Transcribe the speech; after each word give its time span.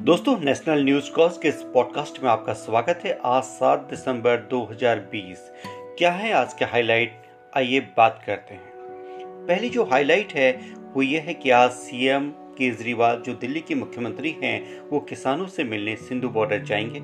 दोस्तों, 0.00 0.40
national 0.40 0.84
news 0.84 1.12
cause 1.12 1.38
के 1.42 1.48
इस 1.48 1.62
पॉडकास्ट 1.62 2.22
में 2.22 2.30
आपका 2.30 2.52
स्वागत 2.52 3.00
है। 3.04 3.18
आज 3.24 3.42
सात 3.42 3.78
दिसंबर 3.78 4.36
2020 4.36 5.52
क्या 5.98 6.10
है 6.10 6.32
आज 6.32 6.54
के 6.54 6.64
हाईलाइट? 6.64 7.22
आइए 7.56 7.80
बात 7.80 8.22
करते 8.26 8.54
हैं। 8.54 8.70
पहली 9.48 9.70
जो 9.70 9.84
हाईलाइट 9.84 10.32
है, 10.32 10.74
वो 10.94 11.02
ये 11.02 11.18
है 11.18 11.34
कि 11.34 11.50
आज 11.50 11.70
सीएम 11.70 12.30
केजरीवाल, 12.30 13.22
जो 13.26 13.34
दिल्ली 13.34 13.60
के 13.60 13.74
मुख्यमंत्री 13.74 14.36
हैं, 14.44 14.80
वो 14.80 15.00
किसानों 15.00 15.46
से 15.46 15.64
मिलने 15.64 15.96
सिंधु 15.96 16.28
बॉर्डर 16.28 16.58
जाएँगे। 16.58 17.00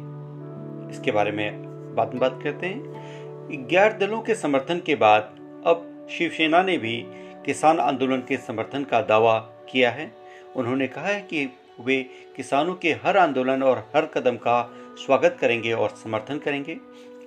इसके 0.96 1.10
बारे 1.12 1.32
में 1.32 1.52
बाद 1.94 2.08
में 2.08 2.18
बात 2.18 2.40
करते 2.44 2.66
हैं। 2.66 2.82
ग्यारह 3.70 3.98
दलों 3.98 4.22
के 4.22 4.34
समर्थन 4.34 4.80
के 4.80 4.94
बाद, 4.94 5.22
अब 5.66 6.08
शिवसेना 6.10 6.62
ने 6.62 6.78
भी 6.78 7.04
किसान 7.46 7.78
आंदोलन 7.78 8.18
के 8.18 8.36
समर्थन 8.36 8.84
का 8.84 9.00
दावा 9.00 9.38
किया 9.38 9.90
है। 9.90 10.12
उन्होंने 10.56 10.88
कहा 10.88 11.06
है 11.06 11.20
कि 11.20 11.58
वे 11.80 12.02
किसानों 12.36 12.74
के 12.74 12.92
हर 12.92 13.16
आंदोलन 13.16 13.62
और 13.62 13.78
हर 13.96 14.06
कदम 14.06 14.36
का 14.36 14.74
स्वागत 14.98 15.36
करेंगे 15.40 15.72
और 15.72 15.88
समर्थन 15.88 16.38
करेंगे। 16.38 16.76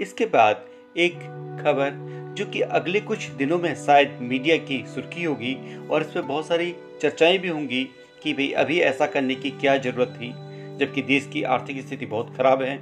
इसके 0.02 0.26
बाद 0.26 0.66
एक 0.98 1.14
खबर 1.64 2.08
जो 2.38 2.46
कि 2.46 2.62
अगले 2.62 3.00
कुछ 3.02 3.28
दिनों 3.28 3.60
में 3.60 3.74
शायद 3.76 4.18
मीडिया 4.22 4.58
की 4.58 4.84
सुर्खी 4.88 5.24
होगी 5.24 5.56
और 5.88 6.02
इस 6.02 6.08
पर 6.08 6.22
बहुत 6.22 6.48
सारी 6.48 6.76
चर्चाएँ 7.02 7.38
भी 7.38 7.48
होंगी 7.48 7.84
कि 8.24 8.34
भाई 8.34 8.52
अभी 8.52 8.80
ऐसा 8.80 9.06
करने 9.06 9.36
की 9.36 9.50
क्या 9.52 9.78
ज़रूरत 9.78 10.08
थी, 10.08 10.30
जबकि 10.78 11.02
देश 11.02 11.30
की 11.34 11.44
आर्थिक 11.44 11.88
स्थिति 11.88 12.06
बहुत 12.06 12.36
खराब 12.38 12.62
है। 12.62 12.78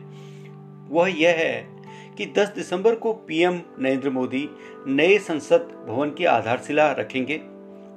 वह 0.89 1.20
यह 1.22 1.36
है 1.38 1.67
कि 2.17 2.25
10 2.25 2.47
दिसंबर 2.47 2.95
को 2.95 3.13
पीएम 3.13 3.61
नरेंद्र 3.80 4.09
मोदी 4.09 4.49
नए 4.88 5.17
संसद 5.17 5.86
भवन 5.88 6.11
की 6.11 6.25
आधारशिला 6.25 6.91
रखेंगे। 6.91 7.38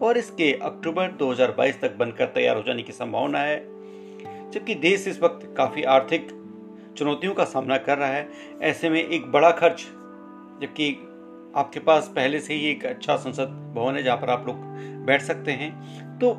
और 0.03 0.19
इसके 0.19 0.53
अक्टूबर 0.63 1.11
2022 1.19 1.81
तक 1.81 1.97
बनकर 1.97 2.27
तैयार 2.27 2.57
हो 2.57 2.63
जाने 2.63 2.83
की 2.83 2.93
संभावना 2.93 3.39
है, 3.39 3.59
जबकि 4.51 4.75
देश 4.77 5.07
इस 5.09 5.20
वक्त 5.23 5.55
काफ़ी 5.57 5.83
आर्थिक 5.91 6.29
चुनौतियों 6.98 7.34
का 7.34 7.45
सामना 7.45 7.77
कर 7.79 7.98
रहा 7.98 8.09
है। 8.09 8.29
ऐसे 8.62 8.91
में 8.91 9.03
एक 9.03 9.31
बड़ा 9.33 9.51
खर्च, 9.53 9.81
जबकि 10.62 10.91
आपके 11.57 11.81
पास 11.81 12.11
पहले 12.17 12.41
से 12.41 12.55
ही 12.55 12.70
एक 12.70 12.84
अच्छा 12.87 13.17
संसद 13.17 13.73
भवन 13.77 13.97
है 13.97 14.03
जहाँ 14.03 14.17
पर 14.17 14.31
आप 14.31 14.47
लोग 14.47 14.57
बैठ 15.07 15.23
सकते 15.23 15.51
हैं 15.53 16.19
तो 16.19 16.31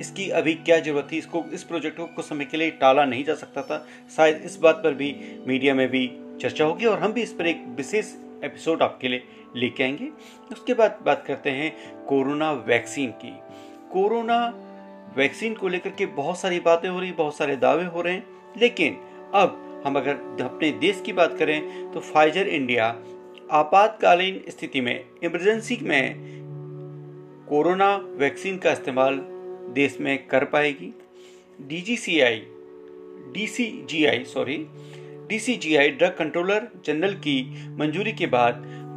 इसकी 0.00 0.28
अभी 0.30 0.54
क्या 0.56 0.78
ज़रूरत 0.78 1.08
थी? 1.12 1.18
इसको, 1.18 1.44
इस 1.52 1.64
प्रोजेक्ट 1.64 1.96
को 1.96 2.04
कुछ 2.06 2.24
समय 2.24 2.44
के 2.44 2.56
लिए 2.56 2.70
टाला 2.70 3.04
नहीं 3.04 3.24
जा 3.24 3.34
सकता 3.34 3.62
था। 3.62 3.84
शायद 4.16 4.40
इस 4.44 4.58
बात 4.58 4.80
पर 4.84 4.94
भी 4.94 5.14
मीडिया 5.46 5.74
में 5.74 5.88
भी 5.88 6.06
चर्चा 6.40 6.64
होगी 6.64 6.86
और 6.86 6.98
हम 6.98 7.12
भी 7.12 7.22
इस 7.22 7.32
पर 7.32 7.46
एक 7.46 7.64
विशेष 7.68 8.12
एपिसोड 8.44 8.82
आपके 8.82 9.08
लिए 9.08 9.24
लेके 9.56 9.82
आएँगे। 9.82 10.08
उसके 10.52 10.74
बाद 10.74 10.98
बात 11.06 11.24
करते 11.26 11.50
हैं 11.50 12.04
कोरोना 12.04 12.52
वैक्सीन 12.52 13.10
की। 13.10 13.32
कोरोना 13.92 14.38
वैक्सीन 15.16 15.54
को 15.54 15.68
लेकर 15.68 15.90
के 15.90 16.06
बहुत 16.06 16.38
सारी 16.38 16.60
बातें 16.60 16.88
हो 16.88 17.00
रही, 17.00 17.12
बहुत 17.12 17.36
सारे 17.36 17.56
दावे 17.56 17.84
हो 17.84 18.00
रहे 18.00 18.14
हैं। 18.14 18.26
लेकिन 18.56 18.94
अब 19.34 19.82
हम 19.86 19.96
अगर 19.96 20.14
अपने 20.42 20.70
देश 20.70 21.02
की 21.06 21.12
बात 21.12 21.36
करें 21.38 21.92
तो 21.92 22.00
फाइजर 22.00 22.48
इंडिया 22.48 22.86
आपातकालीन 23.50 24.44
स्थिति 24.48 24.80
में 24.80 25.04
इमरजेंसी 25.22 25.78
में 25.82 26.14
कोरोना 27.48 27.96
वैक्सीन 27.96 28.58
का 28.58 28.72
इस्तेमाल 28.72 29.20
देश 29.74 29.96
में 30.00 30.26
कर 30.26 30.44
पाएगी। 30.44 30.94
DGCI 31.60 32.42
DCGI 33.34 34.24
sorry 34.24 34.56
DCGI 35.30 35.90
drug 35.90 36.16
controller 36.18 36.68
general 36.86 37.14
की 37.14 37.66
मंजूरी 37.68 38.12
के 38.12 38.26
बाद 38.26 38.54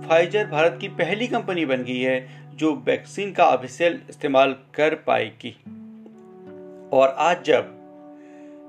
फाइजर 0.09 0.47
भारत 0.47 0.77
की 0.81 0.87
पहली 0.87 1.27
कंपनी 1.27 1.65
बन 1.65 1.83
गई 1.83 1.99
है 1.99 2.17
जो 2.55 2.73
वैक्सीन 2.75 3.31
का 3.31 3.45
ऑफिशियल 3.45 4.01
इस्तेमाल 4.09 4.55
कर 4.75 4.95
पाएगी। 4.95 5.55
और 6.93 7.15
आज 7.17 7.43
जब 7.43 7.69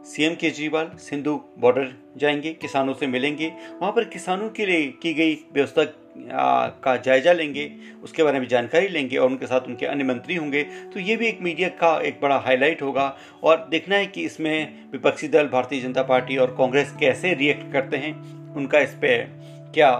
सीएम 0.04 0.34
केजरीवाल 0.34 0.90
सिंधु 0.94 1.40
बॉर्डर 1.58 1.92
जाएँगे, 2.16 2.52
किसानों 2.52 2.94
से 2.94 3.06
मिलेंगे, 3.06 3.52
वहाँ 3.80 3.92
पर 3.92 4.04
किसानों 4.04 4.48
के 4.50 4.66
लिए 4.66 4.86
की 5.02 5.14
गई 5.14 5.34
व्यवस्था 5.34 5.84
का 6.16 6.96
जायजा 6.96 7.32
लेंगे, 7.32 7.70
उसके 8.02 8.22
बारे 8.22 8.40
में 8.40 8.46
जानकारी 8.48 8.88
लेंगे 8.88 9.16
और 9.16 9.28
उनके 9.28 9.46
साथ 9.46 9.66
उनके 9.68 9.86
अन्य 9.86 10.04
मंत्री 10.04 10.34
होंगे 10.34 10.62
तो 10.94 11.00
ये 11.00 11.16
भी 11.16 11.26
एक 11.26 11.40
मीडिया 11.42 11.68
का 11.70 11.98
एक 12.00 12.20
बड़ा 12.22 12.36
हाईलाइट 12.38 12.82
होगा। 12.82 13.16
और 13.42 13.66
देखना 13.70 13.96
है 13.96 14.06
कि 14.06 14.22
इसमें 14.22 14.90
विपक्षी 14.92 15.28
दल, 15.28 15.48
भारतीय 15.48 15.80
जनता 15.80 16.02
पार्टी 16.04 16.36
और 16.36 16.54
कांग्रेस 16.58 16.94
कैसे 17.00 17.34
रिएक्ट 17.34 17.72
करते 17.72 17.96
हैं, 17.96 18.14
उनका 18.54 18.80
इस 18.80 18.94
पर 18.94 19.72
क्या 19.74 19.90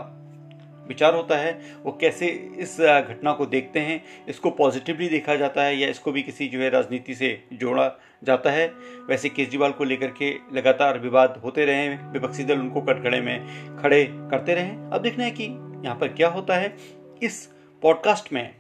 विचार 0.89 1.15
होता 1.15 1.37
है, 1.37 1.53
वो 1.83 1.93
कैसे 2.01 2.27
इस 2.59 2.77
घटना 2.81 3.33
को 3.33 3.47
देखते 3.47 3.81
हैं, 3.81 4.01
इसको 4.29 4.51
पॉजिटिवली 4.53 5.09
देखा 5.09 5.35
जाता 5.37 5.63
है 5.63 5.77
या 5.77 5.89
इसको 5.89 6.13
भी 6.13 6.23
किसी 6.23 6.49
जो 6.49 6.61
है 6.61 6.69
राजनीति 6.71 7.15
से 7.15 7.39
जोड़ा 7.53 7.91
जाता 8.25 8.51
है। 8.51 8.67
वैसे 9.09 9.29
केजरीवाल 9.29 9.73
को 9.73 9.85
लेकर 9.85 10.15
के 10.19 10.33
लगातार 10.55 10.99
विवाद 10.99 11.41
होते 11.45 11.65
रहे 11.65 11.89
विपक्षी 11.89 12.45
दल 12.45 12.59
उनको 12.59 12.81
कटघड़े 12.83 13.21
में 13.21 13.79
खड़े 13.79 14.05
करते 14.05 14.55
रहे 14.55 14.69
अब 14.69 15.01
देखना 15.03 15.25
है 15.25 15.31
कि 15.31 15.49
यहाँ 15.85 15.97
पर 15.99 16.09
क्या 16.09 16.29
होता 16.29 16.57
है? 16.57 16.77
इस 17.23 17.49
पॉडकास्ट 17.83 18.33
में 18.33 18.55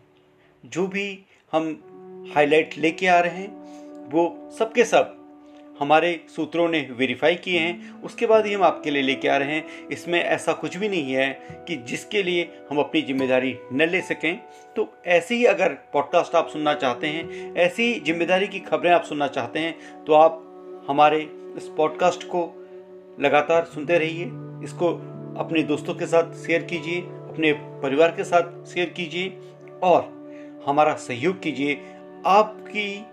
जो 0.65 0.87
भी 0.87 1.19
हम 1.53 2.31
हाईलाइट 2.35 2.79
लेके 2.79 3.07
आ 3.07 3.19
रहे 3.21 3.37
हैं, 3.37 4.11
वो 4.11 4.51
सबके 4.59 4.85
सब 4.85 5.21
हमारे 5.81 6.21
सूत्रों 6.37 6.69
ने 6.69 6.81
वेरीफाई 6.91 7.35
किए 7.35 7.59
हैं। 7.59 8.03
उसके 8.03 8.27
बाद 8.27 8.47
ही 8.47 8.53
हम 8.55 8.63
आपके 8.63 8.91
लिए 8.91 9.03
लेके 9.03 9.29
आ 9.29 9.37
रहे 9.37 9.55
हैं। 9.55 9.89
इसमें 9.89 10.19
ऐसा 10.21 10.53
कुछ 10.53 10.77
भी 10.77 10.89
नहीं 10.89 11.13
है 11.13 11.31
कि 11.69 11.77
जिसके 11.89 12.23
लिए 12.23 12.43
हम 12.71 12.79
अपनी 12.79 13.03
ज़िम्मेदारी 13.03 13.57
न 13.73 13.89
ले 13.89 14.01
सकें। 14.01 14.37
तो 14.77 14.89
ऐसे 15.07 15.35
ही 15.35 15.45
अगर 15.45 15.73
पॉडकास्ट 15.93 16.35
आप 16.35 16.49
सुनना 16.49 16.75
चाहते 16.75 17.07
हैं, 17.07 17.55
ऐसी 17.55 17.93
ज़िम्मेदारी 18.01 18.47
की 18.47 18.61
खबरें 18.61 18.91
आप 18.91 19.05
सुनना 19.05 19.29
चाहते 19.29 19.59
हैं 19.59 20.05
तो 20.05 20.13
आप 20.13 20.41
हमारे 20.89 21.21
इस 21.57 21.69
पॉडकास्ट 21.77 22.25
को 22.25 22.47
लगातार 23.21 23.65
सुनते 23.65 23.99
रहिए। 23.99 24.31
इसको 24.65 25.14
अपने 25.39 25.63
दोस्तों 25.63 25.95
के 25.95 26.07
साथ 26.07 26.35
शेयर 26.35 26.63
कीजिए, 26.63 27.01
अपने 27.01 27.53
परिवार 27.53 28.11
के 28.11 28.25
साथ 28.25 28.65
शेयर 28.67 28.89
कीजिए 28.89 29.39
और 29.83 30.03
हमारा 30.67 30.95
सहयोग 30.95 31.43
कीजिए। 31.43 31.75
आपकी 32.27 33.07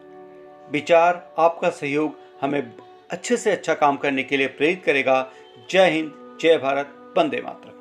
विचार, 0.71 1.33
आपका 1.37 1.69
सहयोग 1.69 2.15
हमें 2.41 2.73
अच्छे 3.11 3.37
से 3.37 3.51
अच्छा 3.51 3.73
काम 3.73 3.97
करने 3.97 4.23
के 4.23 4.37
लिए 4.37 4.47
प्रेरित 4.47 4.83
करेगा। 4.83 5.31
जय 5.69 5.89
हिंद, 5.89 6.37
जय 6.41 6.57
भारत, 6.57 7.13
वंदे 7.17 7.41
मातरम। 7.41 7.80